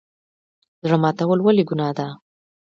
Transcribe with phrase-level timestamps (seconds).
[0.85, 2.07] زړه ماتول ولې ګناه ده؟